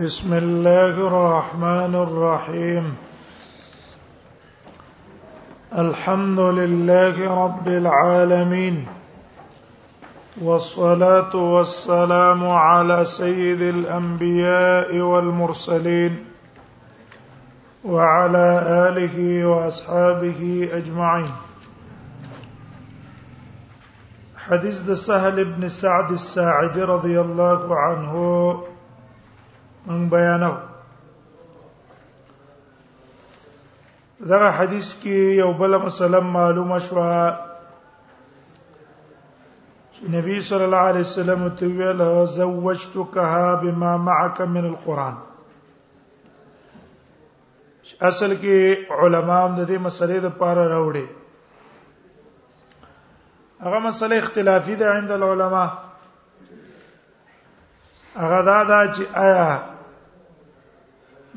[0.00, 2.94] بسم الله الرحمن الرحيم
[5.78, 8.86] الحمد لله رب العالمين
[10.42, 16.24] والصلاه والسلام على سيد الانبياء والمرسلين
[17.84, 18.46] وعلى
[18.88, 21.30] اله واصحابه اجمعين
[24.36, 28.71] حديث سهل بن سعد الساعدي رضي الله عنه
[29.86, 30.50] من بیانو
[34.28, 37.06] دغه حدیث کې یو بل مسلم معلومه شو
[40.14, 42.04] نبی صلی الله علیه وسلم ته ویل
[42.36, 45.14] زوجتکها بما معك من القران
[48.00, 51.06] اصل کې علما هم د دې مسلې د پاره راوړي
[53.66, 55.70] هغه مسله اختلافي ده عند العلماء
[58.16, 59.46] هغه دا دا چې آیا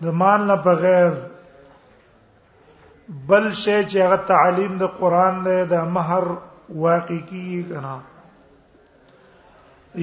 [0.03, 1.13] د مال نه بغیر
[3.29, 6.23] بل شی چې هغه تعلیم د قران دی د مہر
[6.85, 7.95] واقع کیږي کنه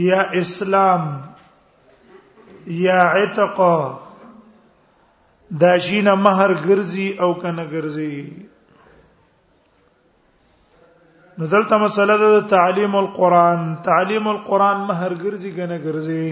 [0.04, 1.02] یا اسلام
[2.76, 3.58] یا عتق
[5.64, 8.32] دا شینه مہر ګرځي او کنه ګرځي
[11.38, 16.26] نو دلته مسله د تعلیم القرآن تعلیم القرآن مہر ګرځي کنه ګرځي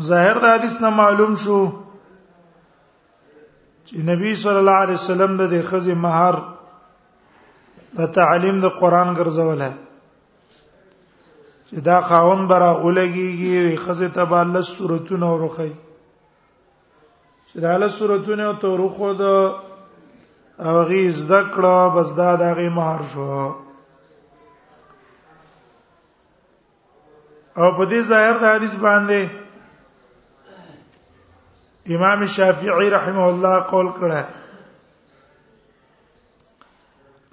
[0.00, 1.54] ظاهر د حدیث نه معلوم شو
[3.86, 6.34] چې نبی صلی الله علیه وسلم د دې خزې مہر
[7.98, 9.72] د تعلیم د قران ګرځول ہے
[11.68, 15.72] چې دا خاون برا اولګيږي خزې ته به الله سورتونه ورخی
[17.48, 19.22] چې دا له سورتونه او تورخو د
[20.68, 23.26] هغه زده کړه بس دا دغه مہر شو
[27.58, 29.22] او په دې ظاهر د حدیث باندې
[31.90, 34.24] امام شافعی رحمه الله قول کړه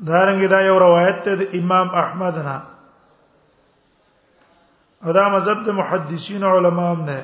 [0.06, 2.62] دا رنګ دا یو روایت ده د امام احمد نه
[5.04, 7.24] او دا مذهب د محدثین او علماو نه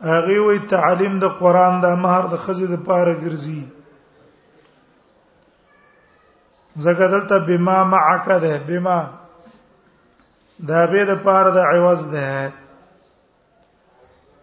[0.00, 3.62] هغه وی تعلیم د قران د مہر د خزې د پاره ګرځي
[6.78, 9.00] زګه دلته بما معکده بما
[10.68, 12.52] دا به د پاره د عوض ده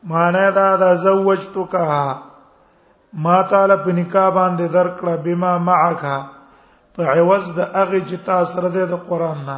[0.08, 1.76] معنی دا د زوجتک
[3.24, 6.02] ما تعالی په نکاح باندې درکړه بما معک
[6.96, 9.58] په عوض د اغه جتا سره د قران نه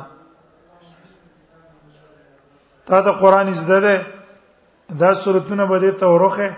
[2.85, 3.95] تا د قران زده ده
[4.99, 6.49] دا صورتونه به ته ورخه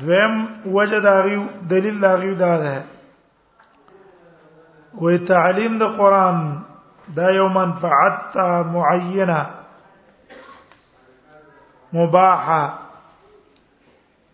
[0.00, 0.34] دویم
[0.66, 1.36] وجه داغي
[1.72, 2.82] دلیل داغي دا ده
[5.00, 6.62] وې تعلیم د قران
[7.16, 8.36] دا یو منفعت
[8.76, 9.46] معینه
[11.92, 12.78] مباحه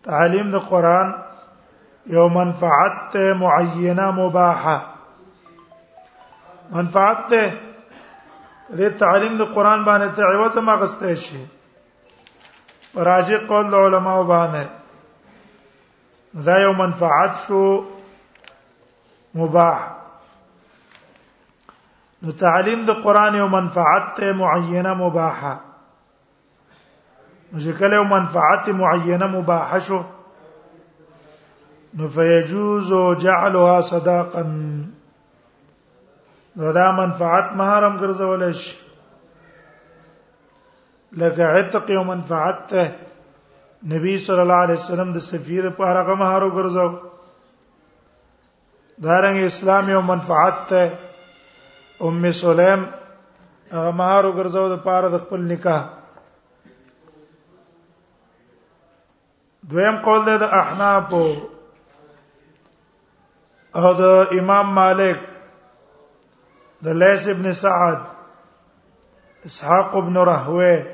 [0.03, 1.15] تعلیم د قران
[2.17, 4.81] یو منفعت ته معینه مباحه
[6.71, 7.53] منفعت ته
[8.79, 11.45] د تعلیم د قران باندې ته عوض ما غسته شي
[12.97, 14.67] راجع قول علماء باندې
[16.45, 17.85] دا یو منفعت شو
[19.35, 19.91] مباح
[22.23, 25.57] نو تعلیم د قران یو منفعت ته معینه مباحه
[27.53, 29.97] نو چې کله یو منفعت معینه مباح شو
[32.01, 32.93] نو فیجوز
[33.25, 34.43] جعلها صداقا
[36.59, 38.77] نو دا منفعت محرم ګرځول شي
[41.23, 42.75] لکه عتق یو منفعت
[43.95, 46.89] نبی صلی الله علیه وسلم د سفیر په هغه مهارو ګرځاو
[49.07, 50.83] دارنګ اسلام یو منفعت ته
[52.11, 52.81] ام سلیم
[53.73, 55.83] هغه آه، مهارو ګرځاو د پاره د خپل نکاح
[59.71, 61.13] دویم قول ده د احناف
[63.81, 64.03] او د
[64.41, 65.19] امام مالک
[66.85, 67.99] د لیس ابن سعد
[69.49, 70.87] اسحاق ابن رهوه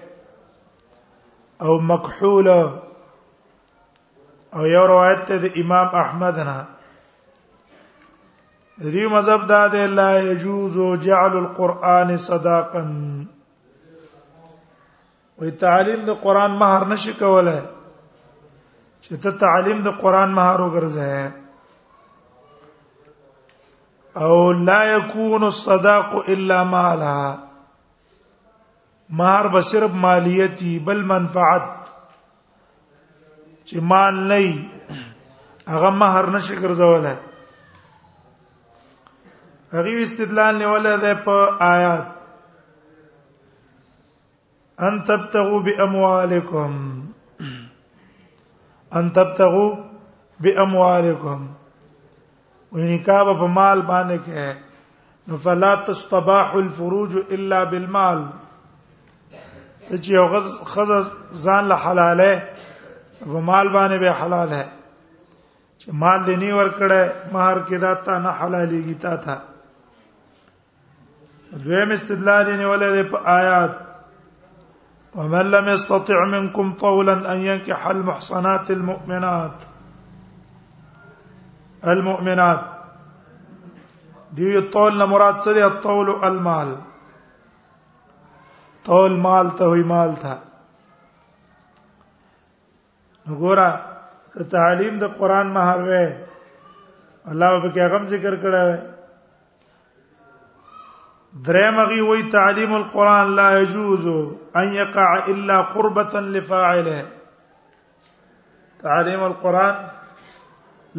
[1.68, 2.62] او مکحوله
[4.58, 6.58] او یو روایت ته د امام احمد نه
[8.82, 12.84] ذي مذهب دا ده لا يجوز جعل القران صداقا
[15.38, 17.58] وي تعلیم د قران مہر نشي کوله
[19.08, 21.30] چې ته تعلیم د قران مهار وګرځې
[24.26, 24.34] او
[24.68, 27.30] لا يكون الصداق الا مالها
[29.20, 31.66] مار به صرف مالیتی بل منفعت
[33.64, 34.68] چې مال نه
[35.68, 37.16] هغه مہر نشي ګرځولای
[39.78, 42.06] هغه استدلال نیولای دی په آیات
[44.86, 46.72] ان تبتغوا باموالکم
[48.96, 49.70] ان تبتغوا
[50.40, 51.46] باموالکم
[52.72, 54.56] ونکاب په مال باندې کې
[55.30, 58.18] نو فلا تستباح الفروج الا بالمال
[59.88, 60.90] چې یو غز خز
[61.44, 62.40] ځان له حلاله
[63.26, 64.66] په مال باندې به حلال ہے
[65.80, 69.38] چې مال دې نه ور کړه مہر کې داتا نه حلالي کیتا تھا
[71.52, 73.76] دویم استدلال یې ولې په آیات
[75.18, 79.64] ومن لم يستطع منكم طولا ان ينكح المحصنات المؤمنات
[81.94, 82.60] المؤمنات
[84.32, 86.70] دي الطول مراد څه الطول المال
[88.90, 90.38] طول مال ته وی مال تھا
[93.28, 93.70] وګوره
[94.54, 96.12] تعلیم د قران مهر وې
[97.34, 98.94] الله بك کې هغه ذکر کړه
[101.46, 104.06] درمغي وی تعلیم القران لا يجوز
[104.56, 105.04] ان يقع
[105.34, 107.02] الا قربه لفاعله
[108.82, 109.84] تعلیم القران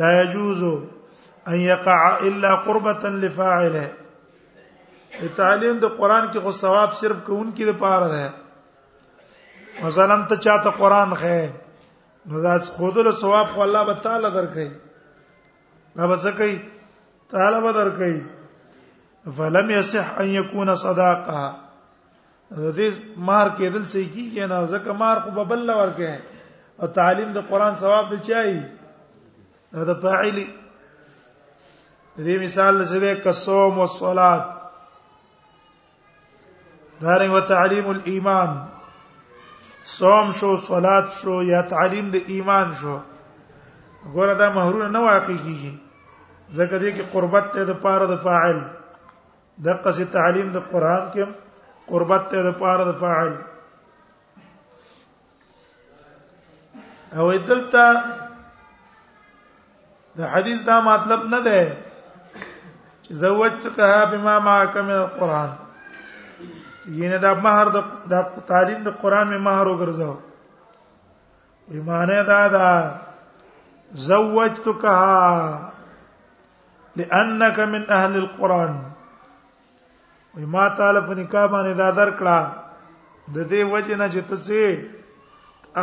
[0.04, 0.62] لا يجوز
[1.48, 2.00] ان يقع
[2.32, 8.26] الا قربه لفاعله تعلیم د قران کې خو ثواب صرف کوون کې لپاره ده
[9.86, 11.40] مثلا ته چاته قران خې
[12.32, 14.68] نو دا خود له ثواب خو الله تعالی درکې
[15.98, 16.58] دا به څه کوي
[17.32, 18.16] تعالی به درکې
[19.38, 21.60] فلم يصح ان يكون صداقه
[22.60, 22.94] دې
[23.30, 26.12] مار کېدل سي کیږي نه ځکه مار خو ببل ورکه
[26.82, 28.52] او تعلیم د قران ثواب دی چای
[29.74, 30.38] دا د فاعل
[32.18, 34.46] دې مثال سره کصوم او صلات
[37.02, 38.52] دارنګ وتعلیم الایمان
[39.98, 42.98] صوم شو صلات شو یا تعلیم د ایمان شو
[44.14, 45.74] ګوره دا محرونه نه واقع کیږي
[46.52, 48.60] ځکه دې کې قربت ته د پاره د فاعل
[49.66, 51.24] دغه سي تعلیم د قران کې
[51.92, 53.34] قربت ته د پاره د فاعل
[57.20, 57.86] او دلته
[60.20, 61.62] د حدیث دا مطلب نه ده
[63.04, 65.50] چې زوجتکها بما ما من القران
[66.88, 67.68] ینه دا مہر
[68.14, 68.16] د
[68.52, 70.16] تعلیم د قران می مہر وګرځاو
[71.74, 72.70] ایمانه دا دا
[74.12, 75.24] زوجتکها
[77.02, 78.74] لانک من اهل القران
[80.36, 82.52] وای ما تعالی په نکاح باندې دا درکړه
[83.36, 84.90] د دې وجه نه چې ته سي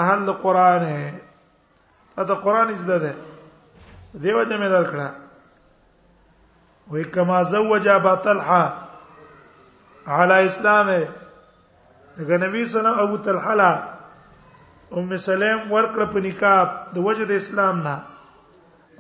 [0.01, 3.15] اهل قران هه دا قران زده ده
[4.15, 5.09] دې وجه مې درکړه
[6.91, 8.65] وای کما زوج ابا طلحه
[10.17, 11.01] علی اسلامه
[12.19, 13.83] دغه نبی سره ابو طلحه
[14.93, 17.97] ام سلیم ورکړه په نکاح د وجه د اسلام نه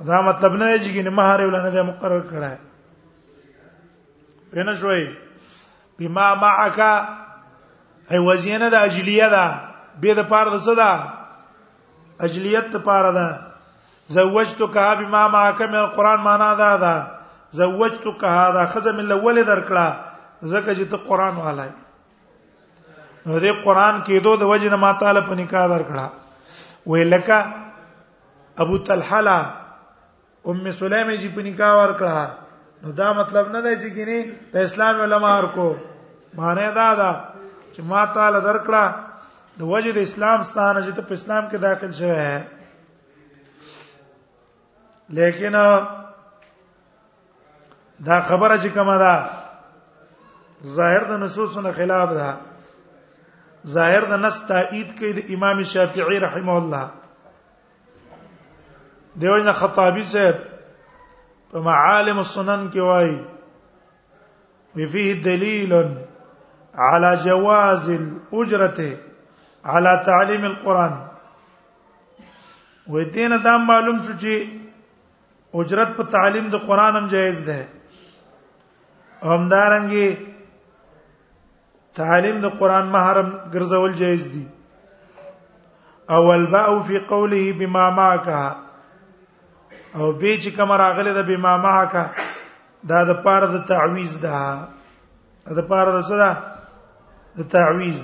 [0.09, 2.57] دا مطلب نه دی چې مہر ولنه د مقرر کړه
[4.57, 5.07] پنه شوي
[6.01, 6.79] بما معك
[8.11, 9.45] ای وزینه د اجلیه ده
[10.03, 10.93] به د پاره صدا
[12.29, 13.41] اجلیت ته پاره ده
[14.19, 17.11] زوجتک بما معك من القران معنا ده ده
[17.63, 19.87] زوجتک هذا خزم الاول درکړه
[20.43, 21.71] زکه چې ته قران والای
[23.27, 26.11] نو دې قران کې دوه د وجه نه ماتاله په نکاح درکړه
[26.87, 27.55] وې لکه
[28.67, 29.39] ابو طلحه
[30.51, 32.19] ام سليمه جی په نکاح ورکړه
[32.87, 35.69] نو دا مطلب نه دی چې ګینه د اسلام علما ورکو
[36.41, 37.12] معنی دا دا
[37.75, 38.85] چې ما تعالی درکړه
[39.61, 42.40] د وجه د اسلام ستانه چې ته په اسلام کې داخل شوی ہے
[45.19, 45.55] لیکن
[48.07, 49.14] دا خبره چې کومه ده
[50.81, 52.31] ظاهر د نصوصونو خلاف ده
[53.78, 56.87] ظاهر د نص تایید کوي د امام شافعي رحمه الله
[59.23, 60.37] دیوژن خطابی صاحب
[61.50, 65.73] په معالم السنن کې وایي فيه دليل
[66.75, 68.99] على جواز الاجره
[69.65, 70.97] على تعليم القران
[72.95, 77.69] ودین دا معلوم شو چې اجرت په تعلیم د قران هم جایز ده
[79.23, 80.17] همدارنګه
[82.00, 84.47] تعلیم د قران محرم ګرځول جایز دي
[86.19, 88.38] اول باو فی قوله بما ماکه
[89.95, 92.05] او به چې کوم راغله د بمامه کا
[92.90, 94.38] دا د پاره د تعویز ده
[95.59, 96.33] د پاره د صدا
[97.38, 98.02] د تعویز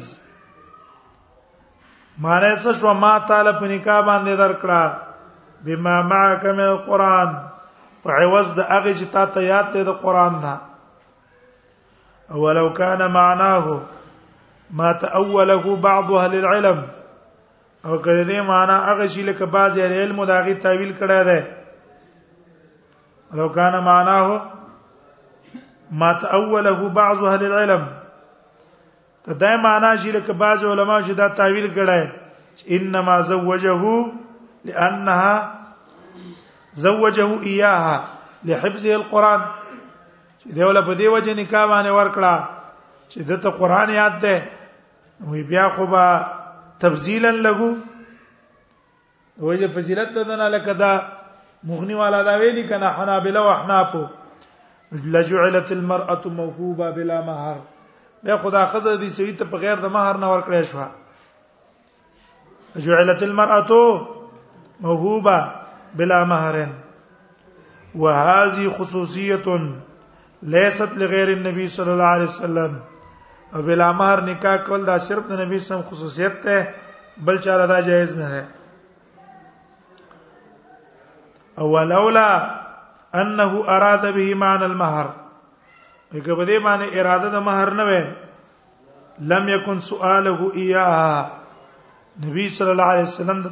[2.23, 4.97] معنی څه شو ما تعالی په نکاح باندې درکړه
[5.67, 7.29] بما معك من القران
[8.03, 10.55] په عوض د هغه چې تا ته یاد دی د قران نه
[12.35, 13.79] اولو کان معناه
[14.71, 16.83] ما تاوله بعض اهل العلم
[17.87, 21.62] او کله دې معنا هغه شی لکه بعض اهل علم دا غي تعویل کړه ده
[23.33, 24.51] لو كان معناه
[25.91, 27.87] ما تأوله بعض اهل العلم
[29.25, 32.11] ته دای معنا شي لکه بعض علما چې دا تعویل کړه
[32.71, 34.13] انما زوجه
[34.65, 35.61] لانها
[36.75, 38.05] زوجه اياها
[38.45, 39.41] لحفظ القران
[40.41, 42.49] چې دی ولا په دی وجه نکاح باندې ورکړه
[43.11, 44.43] چې دته قران یاد ده
[45.21, 46.05] نو بیا خو با
[46.81, 47.77] تفضیلا له
[49.39, 51.22] وجه فضیلت ده نه لکه دا
[51.65, 53.93] مغنی والا دا ویلي کنه حنابلہ او احناف
[55.13, 57.59] لجعلت المرأة موهوبه بلا مہر
[58.27, 60.85] به خدا خزه دي سوي ته بغیر د مہر نه ورکړې شو
[62.87, 63.73] جعلت المرأة
[64.87, 65.37] موهوبه
[66.01, 66.57] بلا مہر
[68.05, 69.47] وهذه خصوصيه
[70.55, 72.73] ليست لغير النبي صلى الله عليه وسلم
[73.71, 76.59] بلا مہر نکاح کول دا صرف د نبی سم خصوصیت ده
[77.31, 78.43] بل چا را دا جایز نه ده
[81.59, 82.31] ولولا
[83.15, 85.11] انه اراد به معنى المهر
[86.15, 88.05] هغه بده معنی اراده د مہر نه وې
[89.33, 91.31] لم يكن سؤاله اياها
[92.25, 93.43] نبی صلی الله علیه وسلم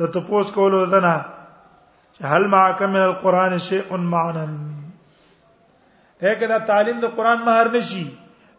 [0.00, 4.46] د تپوس کولو دنا چې هل معک من القران شيء معنا
[6.22, 8.04] هغه دا تعلیم د قران مہر نشي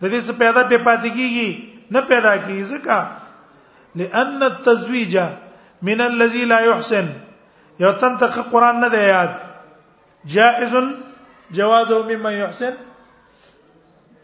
[0.00, 2.98] د دې څه پیدا به پاتې کیږي نه پیدا کیږي ځکه
[3.96, 5.18] لأن التزويج
[5.82, 7.08] من الذي لا يحسن
[7.80, 9.30] یو تن ته قران نه دی یاد
[10.26, 10.74] جائز
[11.50, 12.74] جواز او مما يحسن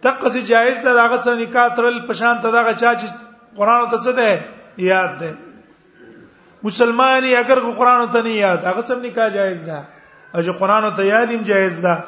[0.02, 3.06] تقصي جائز دا هغه سره نکاح ترل پشان ته دا چا چې
[3.56, 4.38] قران ته څه دی
[4.86, 5.32] یاد دی
[6.62, 9.84] مسلمانی اگر قران ته نه یاد هغه سره نکاح جائز ده
[10.34, 12.04] او چې قران ته یاد هم جائز ده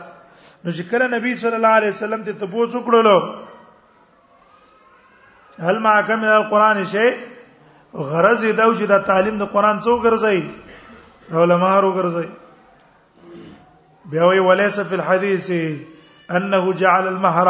[0.64, 3.35] نو چې کله نبی صلی الله علیه وسلم ته تبوس وکړلو
[5.61, 7.11] هل معکم القران شی
[7.94, 10.50] غرض یې دا چې دا تعلیم د قران څو ګرځي
[11.32, 12.28] علما ورو ګرځي
[14.10, 15.50] بیا وی ولیس فی الحديث
[16.30, 17.48] انه جعل المهر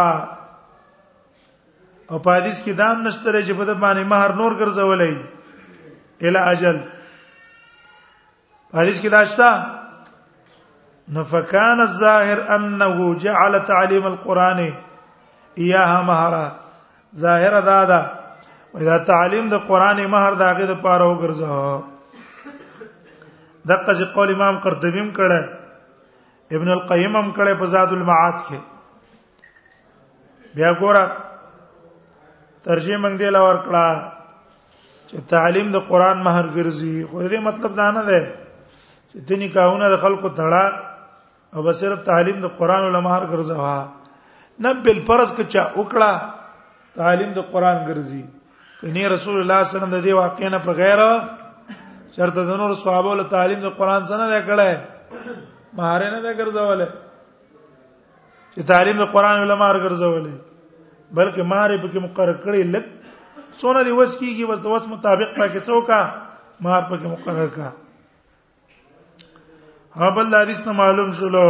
[2.10, 5.16] او په حدیث کې دا نشته چې په د باندې مہر نور ګرځولای
[6.20, 6.80] اله اجل
[8.74, 9.66] حدیث کې دا شته
[11.14, 14.60] نفکان الظاهر انه جعل تعلیم القران
[15.58, 16.46] اياها مهرا
[17.24, 18.00] ظاهر دا ده
[18.82, 21.50] دا تعلیم د قران مہر داګه د پاره وګرځه
[23.70, 25.52] دغه چې قول امام قرطبی هم کړه
[26.58, 28.58] ابن القیم هم کړه په زاد المعاد کې
[30.54, 31.04] بیا ګوره
[32.66, 33.86] ترجمه موږ دی لور کړه
[35.08, 38.20] چې تعلیم د قران مہر ګرځي خو دې مطلب دا نه ده
[39.10, 40.64] چې د نکاحونه د خلکو تړه
[41.54, 43.86] او بس صرف تعلیم د قران ول مہر ګرځوا
[44.62, 48.24] نه بل فرض کچا وکړه تعلیم د قران ګرځي
[48.92, 51.00] نه رسول الله صلی الله علیه وسلم د دې واقع نه پر غیر
[52.16, 54.70] شرط د نور صحابه له تعلیم د قران څخه نه کړه
[55.78, 56.86] مهار نه ده ګرځولې
[58.54, 60.32] چې تعلیم د قران علما هر ګرځولې
[61.18, 62.84] بلکې مهار به کې مقرر کړي لک
[63.62, 66.00] سونه دی وس کیږي بس د وس مطابق پکې څوکا
[66.64, 67.68] مهار پکې مقرر کا
[69.96, 71.48] ها بل حدیث نه معلوم شولو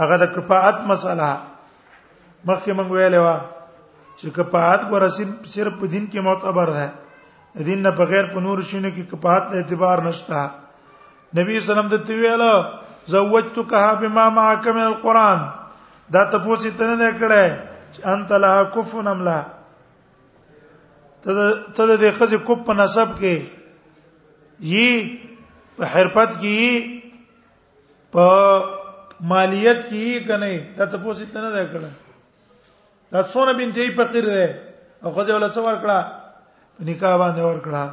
[0.00, 1.30] هغه د کفاعت مسله
[2.50, 3.59] مخکې موږ ویلې وه
[4.20, 5.02] چې کفات ګور
[5.54, 6.86] صرف په دین کې معتبر ده
[7.68, 10.40] دین نه بغیر په نور شونه کې کفات له اعتبار نشته
[11.38, 12.52] نبی صلی الله علیه وسلم د تویاله
[13.14, 15.40] زوجتکها بما معك من القران
[16.16, 17.44] دا ته پوسی ته نه کړه
[18.16, 19.38] انت لا کفن املا
[21.24, 21.32] ته
[21.80, 23.42] ته د خزه کوپ په نسب کې
[24.60, 24.90] یی
[25.80, 27.00] په حرفت کې
[28.18, 28.26] په
[29.34, 31.90] مالیت کې کنه دا ته پوسی ته نه کړه
[33.12, 34.44] دا څونه بنتې فقیر ده
[35.04, 35.98] او خو ځې ولا څو ورکړه
[36.90, 37.84] نکاح باندې ورکړه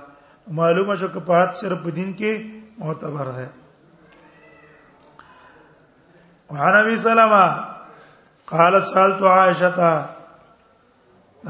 [0.60, 2.32] معلومه شو چې په حد صرف دین کې
[2.80, 3.48] معتبر ده
[6.56, 7.46] وعن ابي سلمة
[8.54, 10.06] قال سالت عائشة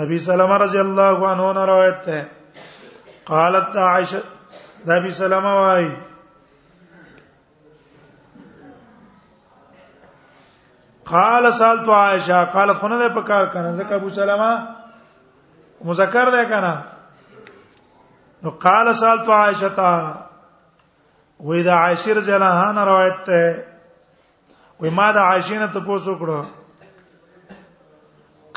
[0.05, 2.27] ابي سلمة رضي الله عنه روایت ده
[3.31, 4.23] قالت عائشة
[4.97, 5.89] ابي سلمة واي
[11.13, 14.51] قال سالت عائشه قالت خو نه په کار کنه ځکه ابو سلمہ
[15.89, 16.83] مذکر ده کنه
[18.45, 19.91] نو قال سالت عائشه تا
[21.39, 23.65] وې دا عائشه رضی الله عنها روایت ده
[24.81, 26.45] وې ما دا عائشه نه تاسو کړو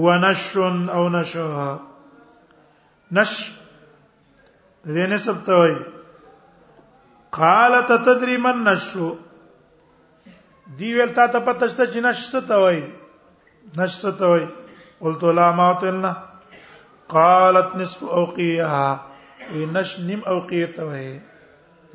[0.03, 1.67] ونش او نشها
[3.17, 3.33] نش
[4.95, 5.75] دې نسب ته وای
[7.39, 9.15] قالت تدري من نشو
[10.79, 12.81] دی ویل تا ته پته شته چې نش څه ته وای
[13.83, 14.47] نش څه ته وای
[15.05, 16.13] قلت لا ما تلنا
[17.15, 21.09] قالت نصف اوقيها نش نیم اوقيه ته وای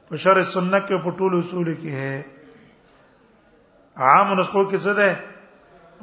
[0.09, 2.15] په شر سنت کې په ټول اصول کې ہے
[4.07, 5.09] عام نسخو کې څه ده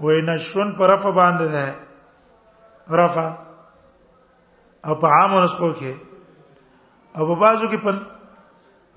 [0.01, 1.67] وې نشن پر رفع باندې ده
[3.03, 3.27] رفع
[4.87, 5.93] او په عام نسخو کې
[7.17, 7.93] او په بازو کې په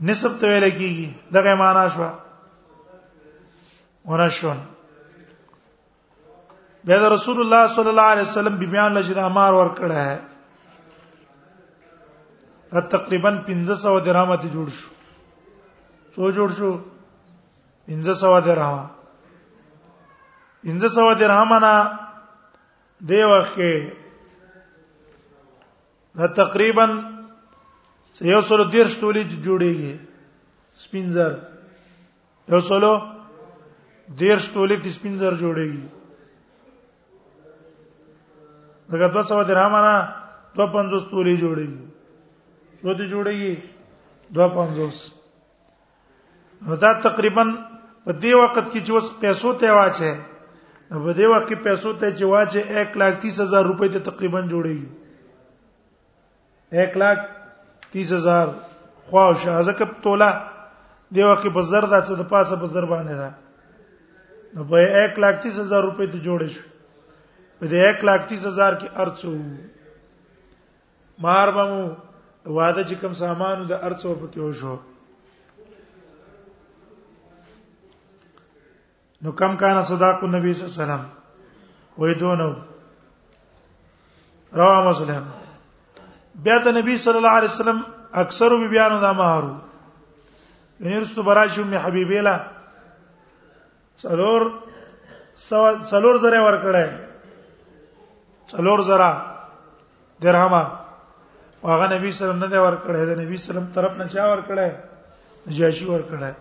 [0.10, 2.10] نسب ته ویل کېږي دغه معنا شو
[4.10, 4.58] ونشن
[6.90, 10.20] بیا رسول الله صلی الله علیه وسلم بیان لږه امر ور کړه
[12.72, 14.90] تقریبا 1500 درهم ته جوړ شو
[16.16, 16.72] څو جوړ شو
[17.88, 18.90] 1500 درهم
[20.68, 21.76] 1500 درهم نه
[23.10, 23.74] دی وخت کې
[26.18, 26.86] دا تقریبا
[28.22, 29.94] یو سلو دیر شتولې جوړيږي
[30.84, 31.32] سپینزر
[32.52, 32.94] یو سلو
[34.20, 35.86] دیر شتولې د سپینزر جوړيږي
[38.92, 39.96] دغه 200 درهم نه
[40.56, 41.84] 250 تولې جوړيږي
[42.82, 43.38] چو دې جوړي
[44.38, 44.98] 250
[46.68, 47.44] نو دا تقریبا
[48.06, 50.12] په دې وخت کې چې اوس پیسو ته واچي
[50.90, 54.90] نو په دې وخت کې پیسو ته چې واچي 130000 روپۍ ته تقریبا جوړيږي
[56.86, 58.46] 130000
[59.10, 60.30] خو شازه کپ توله
[61.16, 63.30] دی وخت په زر دا څه د پاسه په زر باندې دا
[64.56, 64.78] نو په
[65.10, 66.66] 130000 روپۍ ته جوړې شو
[67.60, 69.32] په دې 130000 کې ارڅو
[71.26, 71.86] مار بمو
[72.48, 74.76] واده چې کوم سامانو د ارڅو پکې وشو
[79.26, 82.54] نو کم کان صداق النبي صلی الله علیه وسلم وې دونو
[84.54, 85.24] رواه مسلم
[86.48, 87.82] بیا ته نبی صلی الله علیه وسلم
[88.24, 89.56] اکثر به بیان دا مهارو
[90.80, 92.38] ونیرستو براشو می حبیبه لا
[94.02, 94.50] څلور
[95.90, 96.90] څلور زره ور کړه
[98.58, 99.38] څلور زره
[100.26, 100.77] درهمه
[101.64, 103.72] هغه نبی صلی الله علیه وسلم نه دی ور کړی دا نبی صلی الله علیه
[103.72, 104.70] وسلم طرف نه چا ور کړی
[105.50, 106.34] نجاشي ور کړی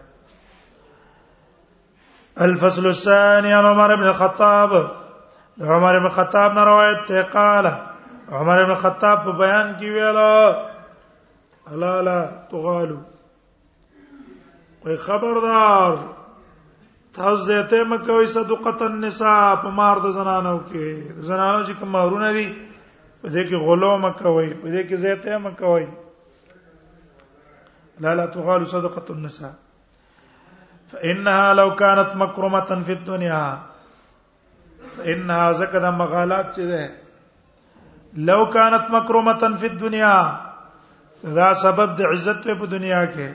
[2.46, 4.70] الفصل الثاني عن عمر بن الخطاب
[5.61, 7.66] عمر بن الخطاب نه روایت ته قال
[8.33, 10.64] عمر بن الخطاب په بیان کې ویلا
[11.72, 13.00] الا لا تغالو
[14.85, 15.96] وي خبردار
[17.14, 21.90] تاسو زه ته مکه وي صدقه النساء په مار د زنانو کې زنانو چې کوم
[21.96, 22.48] مارونه دي
[23.22, 25.87] په دې کې غلو مکوي په دې کې زیته مکوي
[28.02, 29.55] لا لا تغال صدقه النساء
[30.90, 33.44] فانها لو كانت مكرمه في الدنيا
[34.96, 36.85] فانها زكد مغالات چې ده
[38.33, 40.14] لو كانت مكرمه في الدنيا
[41.40, 43.29] دا سبب د عزت په دنیا کې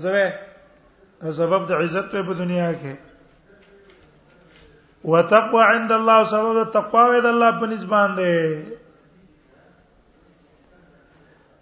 [0.00, 2.94] دا سبب د عزت په دنیا کې
[5.04, 8.38] وتقوى عند الله سبب تقوا د الله په نسبان دی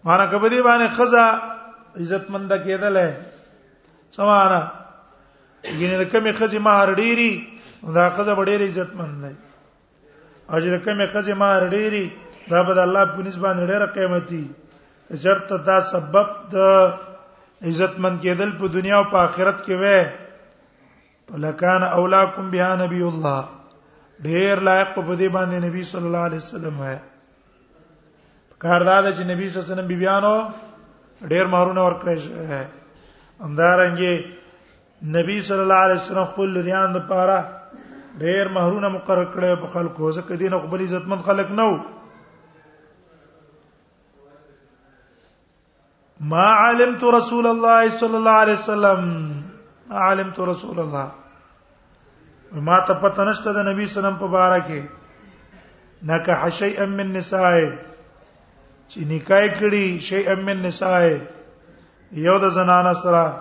[0.07, 1.27] مانا کبدی باندې خزا
[2.03, 2.97] عزت مند کېدل
[4.19, 4.61] سمانا
[5.79, 7.49] ینه د کمی خزي مہر ډيري
[7.83, 9.35] دا خزا ډېر عزت مند دی
[10.51, 12.05] او چې د کمی خزي مہر ډيري
[12.51, 14.51] دا به د الله په نسبان ډېره قیمتي
[15.27, 16.59] چرته دا سبب د
[17.63, 20.03] عزت مند کېدل په دنیا او په آخرت کې وای
[21.45, 23.45] لکان اولاکم بها نبی الله
[24.27, 26.99] ډیر لایق په دې باندې نبی صلی الله علیه وسلم ہے
[28.65, 30.35] کارداد چې نبی صلی الله علیه وسلم بیانو
[31.31, 37.41] ډیر مارونه ورکړي اندارنګي نبی صلی الله علیه وسلم خپل لريان د پاره
[38.21, 41.71] ډیر مہرونه مقرر کړي په خلکو ځکه دین خپل عزتمن خلک نو
[46.33, 49.07] ما علمت رسول الله صلی الله علیه وسلم
[49.91, 51.11] علمت رسول الله
[52.53, 54.83] ما ته پته نشته د نبی سلام په باره کې
[56.11, 57.49] نکح شیئا من نساء
[58.89, 61.01] چې نکاح کړي شیئا من نساء
[62.25, 63.41] یو د زنانه سره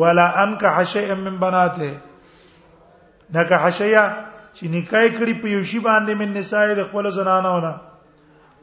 [0.00, 1.90] ولا انکح شیئا من بناته
[3.36, 4.04] نکح شیئا
[4.52, 7.74] چې نکاح کړي په یوشي باندې من نساء د خپل زنانه ونه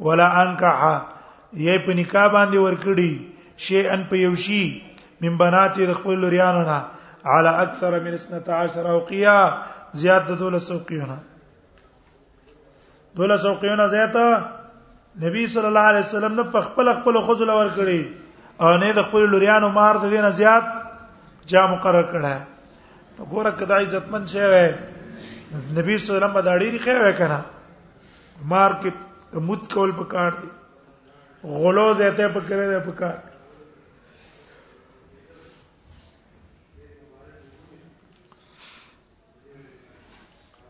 [0.08, 0.86] ولا انکح
[1.54, 4.66] یې په نکاح باندې ورکړي شیئا په یوشي
[5.22, 6.80] من بنات د خپل لريانو نه
[7.26, 9.36] على اكثر من 12 اوقيا
[10.04, 11.18] زیات د 12 اوقيونه
[13.22, 14.26] 12 اوقيونه زیاته
[15.24, 18.02] نبی صلی الله علیه وسلم نه په خپل خپل خزل ور کړی
[18.68, 20.66] او نه د خپل لريانو مار د دینه زیات
[21.54, 22.36] جا مقرر کړه
[23.32, 24.46] ګوره کدا عزتمن شي
[25.78, 27.42] نبی صلی الله علیه وسلم دا ډیری خیر وکړه
[28.54, 30.32] مار کې مت کول پکار
[31.64, 33.18] غلو زیته پکره پکار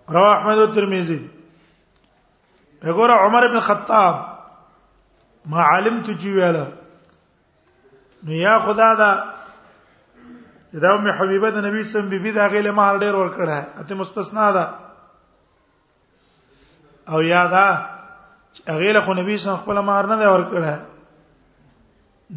[0.09, 1.19] رواه احمد او ترمذی
[2.83, 4.21] وګوره عمر ابن خطاب
[5.53, 6.65] ما علمت جویلا
[8.23, 9.09] نو یا خدا دا
[10.81, 14.49] دا ام حبیبه د نبی سم بیبي دا غیله مال ډیر ور کړه اته مستثنا
[14.57, 14.65] ده
[17.13, 17.67] او یا دا
[18.67, 20.77] غیله خو نبی سم خپل مار نه ور کړه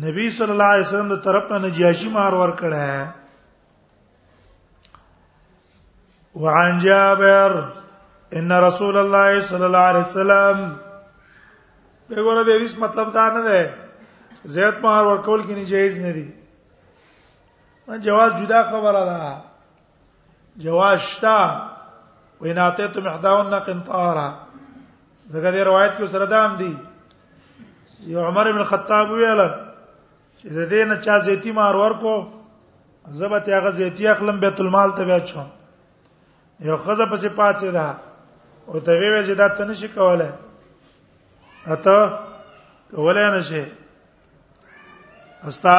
[0.04, 3.08] نبی صلی الله علیه وسلم د طرف نه نجاشي مار ور کړه
[6.34, 7.60] وعن جابر
[8.38, 10.62] ان رسول الله صلی الله علیه وسلم
[12.10, 13.74] وګوره به هیڅ مطلب دا نه ده
[14.54, 16.30] زیات مہر ورکول کې نه جایز نه دي
[18.08, 19.36] جواز جدا خبره ده
[20.56, 21.68] جواز شتا
[22.40, 24.28] وإن أعطيتم إحداهن قنطارا
[25.30, 26.76] ځکه دې روایت کې سره دام دي
[28.12, 29.40] یو عمر بن الخطاب ویل
[30.38, 32.14] چې د دې نه چا زيتي مار ورکو
[33.20, 35.46] زبته هغه زيتي اخلم بیت المال ته بیا چوم
[36.64, 37.94] یو خزه پسې پاتې ده
[38.70, 40.32] او ته ویل چې دا ته نشي کوله
[41.66, 42.18] اته
[42.94, 43.62] کوله نشي
[45.50, 45.76] استا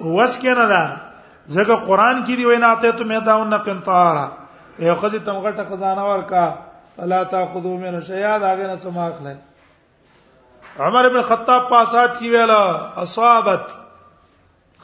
[0.00, 1.00] وس کې نه ده
[1.48, 4.26] ځکه قران کې دی وینا ته ته میداون قنطارا
[4.86, 6.46] یو خزه تم غټه خزانه ورکا
[6.96, 9.36] فلا تاخذوا من شيئا دا غنه سماخ لای
[10.86, 12.62] عمر ابن خطاب پاسات کی ویلا
[13.04, 13.66] اصابت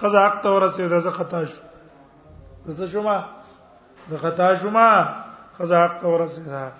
[0.02, 1.54] خزا حق تورسه ده زه خطا شو
[2.72, 3.16] زه شوما
[4.10, 4.88] د خطا شوما
[5.58, 6.70] خزا حق ورسېدا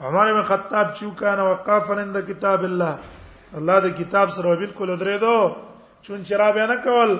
[0.00, 2.98] عمر بن خطاب چې کان وقافا عند کتاب الله
[3.58, 5.56] الله د کتاب سره بالکل درې دو
[6.02, 7.18] چون چراب نه کول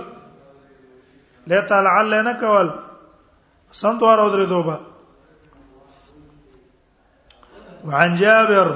[1.46, 2.70] له تعالی عل نه کول
[3.82, 4.78] سنت وار درې دو با
[7.88, 8.70] وعن جابر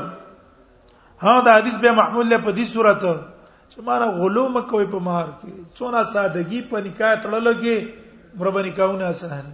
[1.20, 3.00] ها دا حدیث به محمول له په دې صورت
[3.68, 8.03] چې مانه غلو مکوې په مار کې څونه سادهګي په نکاح تړلو کې
[8.38, 9.46] مربه نکاحونه آسان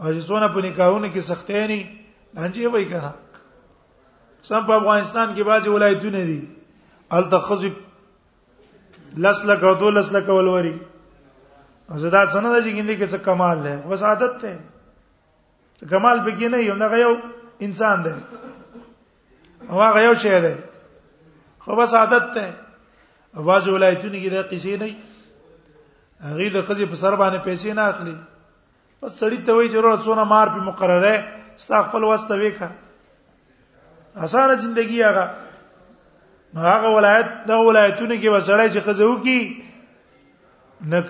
[0.00, 1.78] او چې څونه په نکاحونه کې سختې نه
[2.42, 3.12] هنجه وای کنه
[4.48, 6.40] سم په افغانستان کې بعضي ولایتونه دي
[7.18, 7.74] ال تخزب
[9.26, 10.74] لس لک او دو لس لک ولوري
[12.04, 14.52] زدا څنګه د ژوند کې څه کمال ده وس عادت ده
[15.92, 17.14] کمال به کې نه یو نه یو
[17.68, 18.12] انسان ده
[19.70, 20.52] او هغه یو شی ده
[21.64, 22.46] خو بس عادت ده
[23.34, 24.90] واځ ولایتونه کې د قصې نه
[26.24, 28.14] هغه د خزي په سر باندې پیسې نه اخلي
[29.00, 31.14] پس سړی ته وایي چې ورو څونه مار په مقرره
[31.62, 32.70] ستا خپل واسطه وکړه
[34.26, 35.24] اسانه ژوندۍ هغه
[36.68, 39.38] هغه ولایت دا ولایتونه کې وسړی چې خزو کی
[40.94, 41.08] نک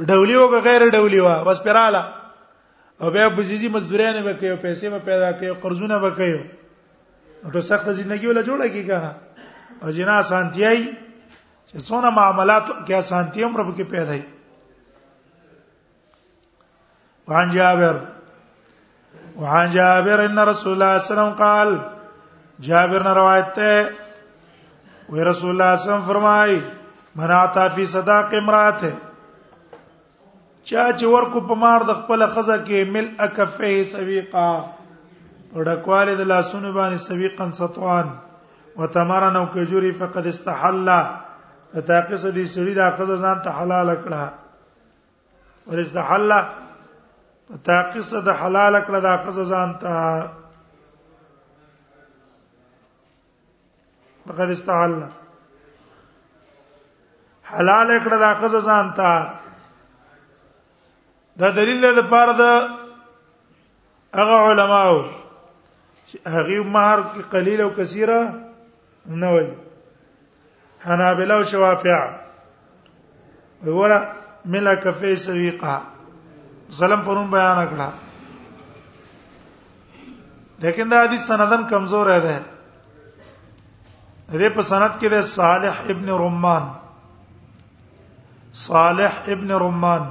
[0.00, 2.02] ډولی او غیر ډولی وا بس پراله
[3.00, 6.44] او بیا بزیزی مزدوریان به کوي پیسې به پیدا کوي قرضونه به کوي
[7.54, 10.84] نو سخت ژوندۍ ولا جوړه کیږي او جنا سانتیای
[11.70, 14.22] چې څونه معاملات کې اسانتي هم رب کې پیدا وي
[17.32, 17.94] وعن جابر
[19.42, 21.68] وعن جابر ان رسول الله صلى الله عليه وسلم قال
[22.70, 26.58] جابر نے روایت ہے وہ رسول اللہ صلی اللہ علیہ وسلم فرمائی
[27.20, 33.08] من عطا فی صداق امرات چا چې ورکو په مار د خپل خزه کې مل
[33.28, 34.50] اکفه سویقا
[35.54, 38.06] وړکواله د لاسونو باندې سویقن سطوان
[38.82, 40.88] وتمرن او کجوري فقد استحلّ
[41.74, 44.24] تاقص دي سړي دا قضا ځان ته حلال کړه
[45.68, 46.30] ورز د حل
[47.68, 49.92] تاقص د حلال کړه دا قضا ځان ته
[54.26, 54.92] فقد استعل
[57.52, 59.12] حلال کړه دا قضا ځان ته
[61.40, 62.44] دا دلیل دی د پاره د
[64.18, 64.98] هغه علماو
[66.34, 66.98] هغه مہر
[67.34, 68.20] قلیل او کثیره
[69.20, 69.52] نه وایي
[70.86, 71.98] حنابلہ او شوافیع
[73.64, 73.98] وره
[74.52, 75.72] ملک فی سویقه
[76.78, 77.90] ظلم پرون بیان کړه
[80.64, 82.38] لیکن دا حدیث سندن کمزور ده
[84.32, 86.64] دې په سند کې ده صالح ابن رمان
[88.62, 90.02] صالح ابن رمان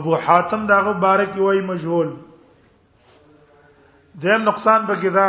[0.00, 2.08] ابو حاتم داغه بارک وای مجهول
[4.22, 5.26] دیم نقصان به کې ده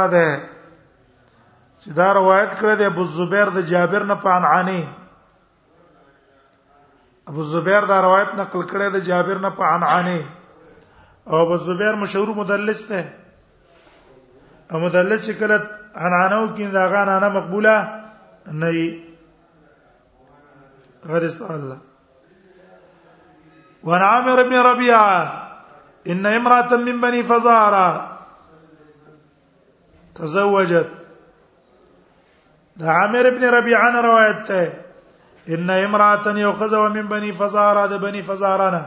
[1.83, 4.81] چې دا روایت کړی دی ابو زبیر د جابر نه پانعانی
[7.31, 10.21] ابو زبیر دا روایت نقل کړی دی جابر نه پانعانی
[11.25, 13.01] او ابو زبیر مشهور مدلس دی
[14.71, 15.57] او مدلس چې کله
[16.01, 17.75] حنانو کې دا غانا نه مقبوله
[18.63, 18.85] نه وي
[21.11, 21.77] غرض الله
[23.87, 25.49] وعن عامر بن ربيعه
[26.13, 28.19] ان امراه من بني فزاره
[30.17, 30.89] تزوجت
[32.79, 34.63] د عامر ابن ربيعه نه روایت ده
[35.55, 38.83] ان امراتن یخذو من بني فزاره د بني فزاره نه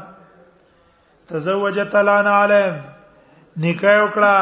[1.33, 2.75] تزوجت لنا علم
[3.65, 4.37] نکاح وکړه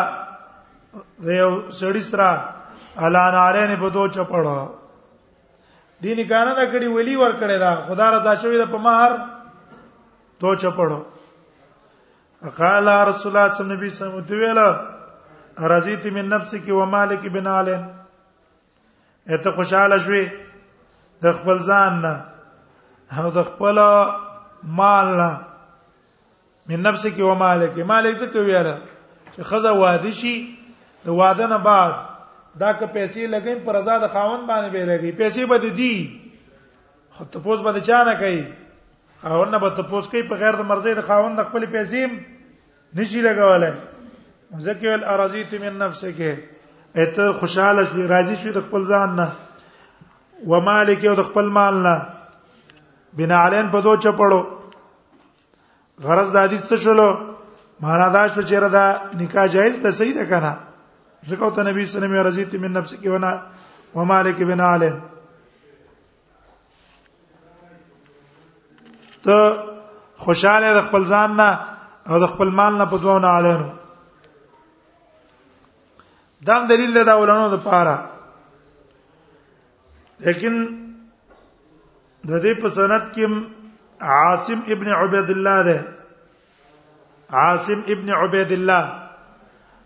[1.28, 2.30] د یو سړی سره
[3.08, 4.58] الان علیه په دوه چپړه
[6.04, 9.10] دي نکاح نه کړی ولی ور کړی دا خدا رضا شوی د پمهر
[10.40, 10.98] دوه چپړه
[12.58, 14.68] قال رسول الله صلی الله علیه وسلم نبی سمو دی ویلا
[15.72, 17.88] رضیت من نفسك ومالك بن علم
[19.26, 20.24] ته خوشاله شوې
[21.22, 22.14] د خپل ځان نه
[23.20, 23.76] او د خپل
[24.78, 25.32] مال نه
[26.72, 28.74] من نفسك ومالك مالک څه کوي یاره
[29.36, 30.34] چې خزه واده شي
[31.04, 31.94] د واده نه بعد
[32.60, 35.94] دا که پیسې لګین پر رضا د خاوند باندې به لګي پیسې به دي
[37.12, 38.44] خو ته پوز به چا نه کوي
[39.22, 42.10] خاوند به ته پوز کوي په غیر د مرزي د خاوند خپل پیسې
[42.96, 43.72] نشي لګولای
[44.60, 46.59] ذکر الارضیت من نفسکه
[46.96, 49.28] اته خوشاله شوي راضي شوي د خپل ځان نه
[50.52, 51.94] و مالک یو د خپل مال نه
[53.18, 54.40] بنا علین په دوه چپړو
[56.08, 57.08] غرض د حدیث څه شولو
[57.86, 58.86] معنا دا شو چې ردا
[59.20, 60.52] نکاح جایز ده صحیح ده کنه
[61.28, 63.42] ځکه ته نبی صلی الله علیه وسلم رضی من نفس کې ونه
[63.94, 64.96] و مالک بنا علین
[69.28, 69.50] ته
[70.26, 71.60] خوشاله د خپل ځان نه
[72.08, 73.70] او د خپل مال نه په دوه نه علین
[76.46, 77.96] دا دلیل دی دا ولانو د پاره
[80.26, 80.56] لیکن
[82.28, 83.26] د دې په سند کې
[84.16, 85.78] عاصم ابن عبید الله ده
[87.44, 88.84] عاصم ابن عبید الله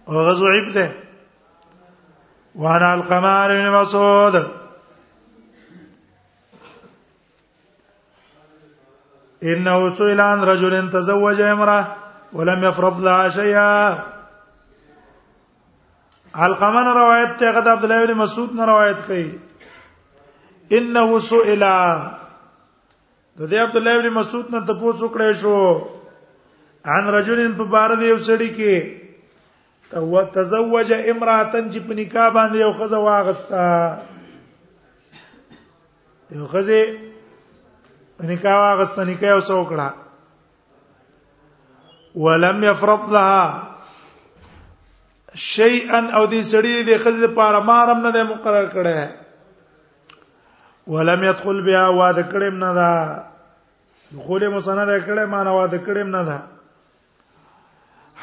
[0.09, 0.87] او غزوعب ده
[2.65, 4.37] وانا القمار بن مسعود
[9.43, 11.85] انه سئل عن رجل تزوج امراه
[12.33, 13.99] ولم يفرض لها شيئا
[16.43, 19.27] حلقمه نه روایت ته غد عبد الله بن مسعود نه روایت کړي
[20.81, 21.63] انه سئل
[23.41, 25.59] د دې عبد الله بن مسعود نه تاسو کړه شو
[26.95, 29.03] عن رجل په بار دی وسړي کې
[29.91, 33.67] تو تزوج امراتن چې په نکاح باندې یو خزه واغستا
[36.39, 36.81] یو خزه
[38.33, 39.87] نکاح واغستا نکاح وسو کړه
[42.27, 43.74] ولم يفرض لها
[45.43, 49.11] شیئا او دې سړي دې خزه پاره مارم نه مقرر کړي
[50.95, 52.91] ولم يدخل بها واده کړم نه دا
[54.17, 56.39] دخول مسند کړه معنا واده کړم نه دا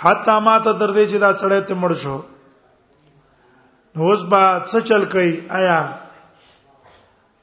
[0.01, 2.17] حتا ما ته تر دې چې دا سړی ته مړ شو
[3.95, 5.79] نو اوس با څه چل کوي آیا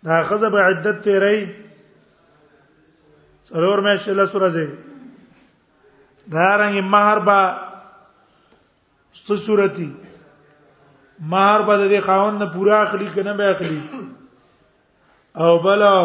[0.04, 1.40] دا خزه به عدت تیری
[3.44, 4.66] څلور مې شله سورځي
[6.38, 7.40] دا رنګ مہر با
[9.26, 9.90] څه صورتي
[11.32, 13.80] مہر به د خاون نه پورا اخلي کنه به اخلي
[15.44, 15.96] او بلا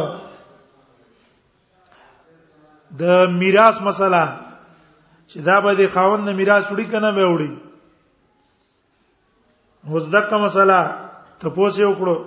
[3.03, 4.23] د میراث مسله
[5.27, 7.51] چې دا به د خاون نه میراث وړي کنه به وړي
[9.93, 10.81] وزدک مسله
[11.39, 12.17] ته پوسې وکړو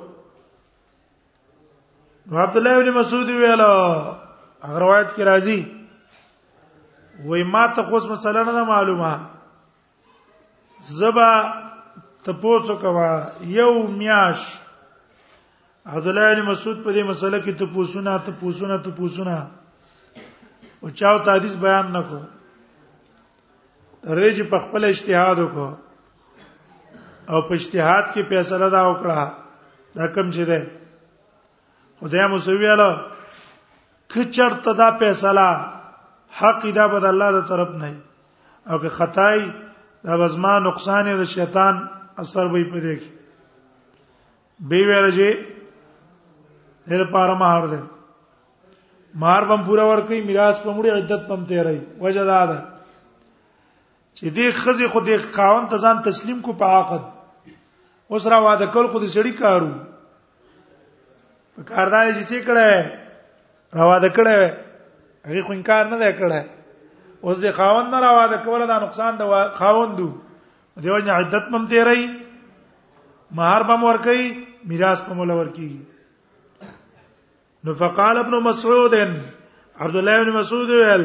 [2.26, 3.72] نو عبد الله ابن مسعود ویلا
[4.62, 5.60] هغه روایت کې راځي
[7.26, 9.12] وای ما ته خو مسله نه معلومه
[10.84, 11.30] زبا
[12.24, 13.08] تپوسو کوا
[13.40, 14.40] یو میاش
[15.86, 19.46] عبد الله بن مسعود په دې مسله کې تپوسونه تپوسونه تپوسونه
[20.82, 22.18] او چاو ته حدیث بیان نکو
[24.18, 25.74] رج په خپل اجتهاد وکړو
[27.30, 29.32] او په اجتهاد کې فیصله دا وکړه
[30.00, 30.70] دا کم چې ده
[32.00, 33.00] خدای مو سویاله
[34.14, 35.48] کچرته دا فیصله
[36.40, 37.96] حق دا بد الله تر طرف نه
[38.70, 39.40] او که خدای
[40.06, 41.74] دا بزما نقصان د شیطان
[42.22, 43.10] اثر وي په دې کې
[44.70, 45.30] به ورځي
[46.92, 47.80] هر پار مہر ده
[49.24, 52.62] مہر بم پورا ور کوي میراث په مړي عدت پم ته رہی وجه دا ده
[54.14, 57.02] چې دې خزي خو دې قاون ته ځان تسلیم کو په عقد
[58.10, 59.70] اوس را واده کول خو دې سړی کارو
[61.56, 64.54] په کاردار چې څه کړه را واده کړه
[65.30, 66.52] هغه خو انکار نه دی کړه
[67.26, 70.04] اوس د خاوند نه راواده کوله دا نقصان د خاوندو
[70.82, 72.02] دیو نه عدت مم تیرای
[73.38, 74.26] مہر بم ور کوي
[74.72, 75.78] میراث په مول ور کوي
[77.64, 78.92] نو فقال ابن مسعود
[79.80, 81.04] عبد الله بن مسعود ویل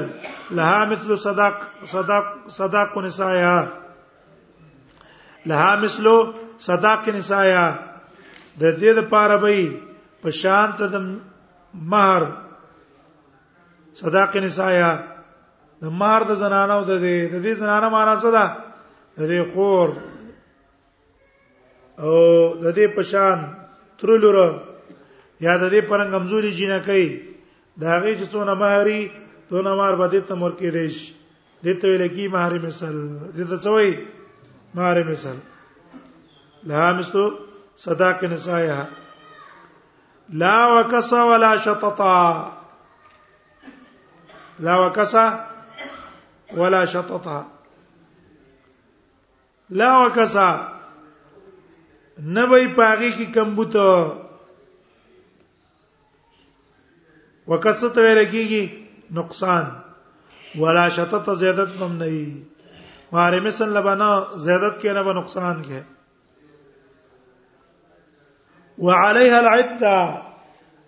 [0.59, 1.55] لها مثل صدق
[1.93, 2.25] صدق
[2.61, 3.59] صدق نسایا
[5.45, 6.05] لها مثل
[6.67, 7.65] صدق نسایا
[8.61, 9.57] د دې لپاره به
[10.27, 10.99] په شانت د
[11.95, 12.23] مہر
[14.01, 14.91] صدق نسایا
[15.81, 18.45] د مار د زنانه او د دې د دې زنانه معنا څه ده
[19.19, 19.89] د دې خور
[22.05, 22.13] او
[22.63, 23.37] د دې پشان
[23.99, 24.37] ترلور
[25.45, 27.09] یا د دې پرنګ کمزوري جینه کوي
[27.81, 29.01] دا غي چې څونه مہری
[29.49, 30.95] څونه مار باندې تمر کې دیش
[31.65, 32.95] دته ویل کی مہری مثال
[33.37, 33.89] دته څه وای
[34.77, 35.37] مہری مثال
[36.69, 37.23] لها مستو
[37.85, 38.81] صداق نسایا
[40.41, 42.15] لا وکسا ولا شططا
[44.65, 45.25] لا وکسا
[46.57, 47.47] ولا شططها
[49.81, 50.77] لا وکسا
[52.39, 53.75] نبي پاغي کی کمبوت
[57.47, 58.63] وکست ویل کیږي
[59.19, 59.65] نقصان
[60.59, 62.25] ولا شطط زیادت هم نه وي
[63.13, 64.09] واره مثل لبنا
[64.47, 65.81] زیادت کې نه به نقصان کې
[68.87, 69.97] وعليها العده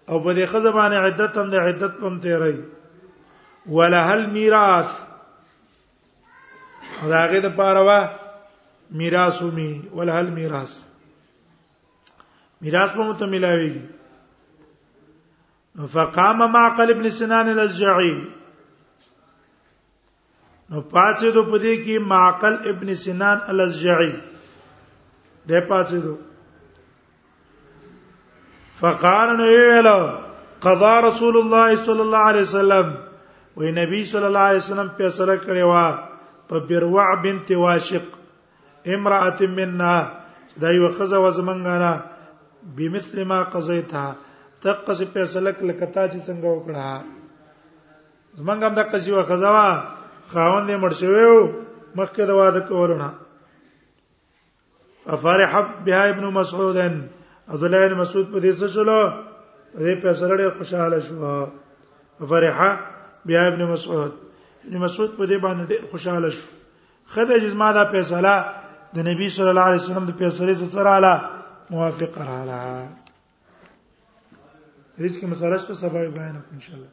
[0.09, 2.57] او په دې خزه باندې عدت هم د عدت هم تیري
[3.67, 4.91] ولها الميراث
[7.11, 7.99] داغه د پاره وا
[9.01, 10.73] میراث می ولهل میراث
[12.61, 13.81] میراث په مت ملاويږي
[15.93, 18.17] فقام معقل ابن سنان الجعي
[20.69, 24.11] نو پاتې دو پدې کې معقل ابن سنان الجعي
[25.47, 26.15] دې پاتې دو
[28.79, 30.01] فقال نو ویلو
[30.67, 32.87] قضا رسول الله صلی الله علیه وسلم
[33.57, 35.75] وې نبی صلی الله علیه وسلم فیصله کړې و
[36.49, 38.07] په بروع بنت واشق
[38.95, 39.93] امراه منا
[40.61, 41.91] دا یو خزه وزمنګانا
[42.77, 44.07] بمثل ما قضیتها
[44.63, 46.91] تقص فیصلک لکتا چې څنګه وکړه
[48.39, 49.67] زمنګ هم د قصي و خزوا
[50.33, 51.35] خاوند یې مړ شویو
[51.97, 53.09] مخکې د واده کولونه
[55.15, 55.51] افرح
[55.85, 56.77] بها ابن مسعود
[57.51, 59.01] عبد الله بن مسعود په دې څه شلو
[59.85, 61.15] دې په سره ډېر خوشاله شو
[62.23, 62.57] افرح
[63.25, 64.11] بها ابن مسعود
[64.67, 66.45] ابن مسعود په دې باندې ډېر خوشاله شو
[67.13, 68.35] خدای جسما دا فیصله
[68.95, 71.15] د نبی صلی الله علیه وسلم د فیصله سره اعلی
[71.73, 72.59] موافق رااله
[75.03, 76.91] هیڅ کې مسله شته سبا بیان کوم ان شاء الله